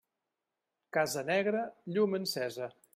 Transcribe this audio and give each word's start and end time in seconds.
Casa 0.97 1.25
negra, 1.29 1.63
llum 1.95 2.21
encesa. 2.23 2.77